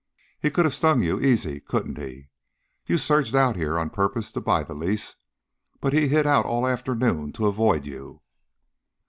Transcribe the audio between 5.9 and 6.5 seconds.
he hid out